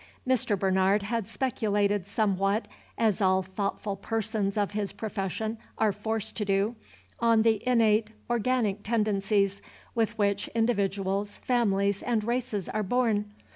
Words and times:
Mr. 0.27 0.57
Bernard 0.57 1.03
had 1.03 1.29
speculated 1.29 2.07
somewhat, 2.07 2.67
as 2.97 3.21
all 3.21 3.43
thoughtful 3.43 3.95
persons 3.95 4.57
of 4.57 4.71
his 4.71 4.91
profession 4.91 5.59
are 5.77 5.91
forced 5.91 6.35
to 6.35 6.43
do, 6.43 6.75
on 7.19 7.43
the 7.43 7.61
innate 7.69 8.09
organic 8.27 8.81
tendencies 8.81 9.61
with 9.93 10.17
which 10.17 10.47
individuals, 10.55 11.37
families, 11.37 12.01
and 12.01 12.23
races 12.23 12.67
are 12.67 12.81
born. 12.81 13.31